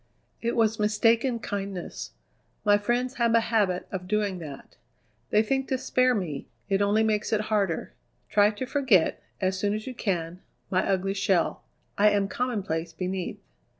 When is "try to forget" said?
8.27-9.21